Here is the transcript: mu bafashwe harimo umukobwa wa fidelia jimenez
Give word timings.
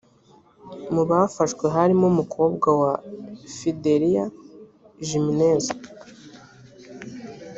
mu 0.93 1.03
bafashwe 1.09 1.65
harimo 1.75 2.05
umukobwa 2.13 2.69
wa 2.81 2.93
fidelia 3.57 4.25
jimenez 5.05 5.65